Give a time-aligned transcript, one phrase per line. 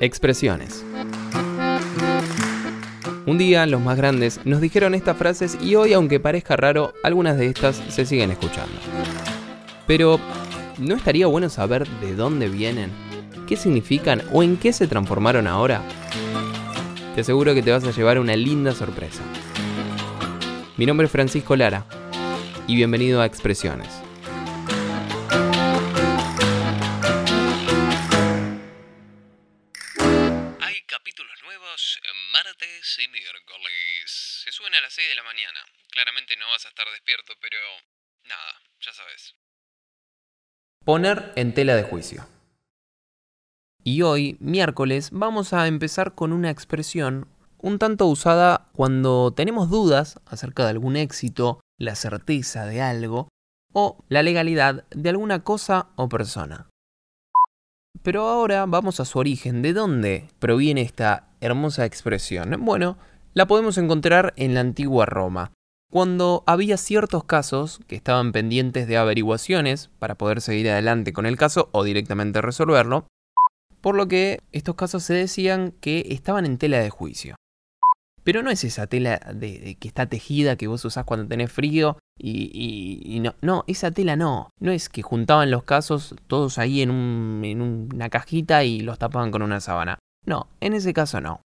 [0.00, 0.84] Expresiones.
[3.26, 7.36] Un día los más grandes nos dijeron estas frases y hoy, aunque parezca raro, algunas
[7.38, 8.76] de estas se siguen escuchando.
[9.86, 10.20] Pero,
[10.78, 12.90] ¿no estaría bueno saber de dónde vienen?
[13.48, 15.82] ¿Qué significan o en qué se transformaron ahora?
[17.16, 19.22] Te aseguro que te vas a llevar una linda sorpresa.
[20.76, 21.84] Mi nombre es Francisco Lara
[22.66, 23.88] y bienvenido a Expresiones.
[30.60, 32.00] Hay capítulos nuevos
[32.32, 34.42] martes y miércoles.
[34.44, 35.60] Se suben a las 6 de la mañana.
[35.90, 37.58] Claramente no vas a estar despierto, pero
[38.24, 39.34] nada, ya sabes.
[40.84, 42.26] Poner en tela de juicio.
[43.84, 50.20] Y hoy, miércoles, vamos a empezar con una expresión un tanto usada cuando tenemos dudas
[50.26, 53.28] acerca de algún éxito, la certeza de algo
[53.72, 56.68] o la legalidad de alguna cosa o persona.
[58.02, 62.56] Pero ahora vamos a su origen, ¿de dónde proviene esta hermosa expresión?
[62.60, 62.98] Bueno,
[63.34, 65.52] la podemos encontrar en la antigua Roma,
[65.90, 71.36] cuando había ciertos casos que estaban pendientes de averiguaciones para poder seguir adelante con el
[71.36, 73.06] caso o directamente resolverlo,
[73.80, 77.34] por lo que estos casos se decían que estaban en tela de juicio.
[78.24, 81.98] Pero no es esa tela de, que está tejida que vos usás cuando tenés frío
[82.16, 84.50] y, no, no, esa tela no.
[84.60, 89.30] No es que juntaban los casos todos ahí en, en una cajita y los tapaban
[89.30, 89.98] con una sábana.
[90.24, 91.42] No, en ese caso no.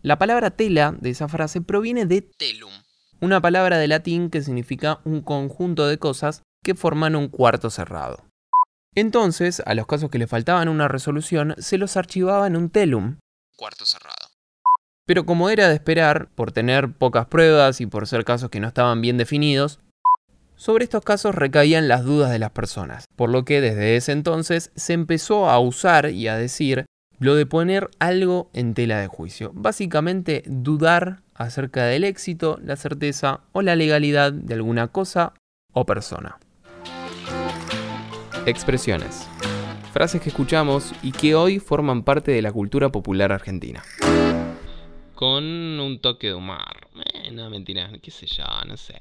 [0.00, 2.72] La palabra tela de esa frase proviene de telum,
[3.20, 8.24] una palabra de latín que significa un conjunto de cosas que forman un cuarto cerrado.
[8.94, 13.16] Entonces, a los casos que le faltaban una resolución, se los archivaba en un telum,
[13.56, 14.11] Cuarto cerrado.
[15.06, 18.68] Pero como era de esperar, por tener pocas pruebas y por ser casos que no
[18.68, 19.80] estaban bien definidos,
[20.54, 24.70] sobre estos casos recaían las dudas de las personas, por lo que desde ese entonces
[24.76, 26.84] se empezó a usar y a decir
[27.18, 29.50] lo de poner algo en tela de juicio.
[29.54, 35.32] Básicamente dudar acerca del éxito, la certeza o la legalidad de alguna cosa
[35.72, 36.38] o persona.
[38.46, 39.28] Expresiones.
[39.92, 43.82] Frases que escuchamos y que hoy forman parte de la cultura popular argentina.
[45.14, 46.88] Con un toque de humor.
[47.14, 49.00] Eh, no, mentira, qué sé yo, no sé.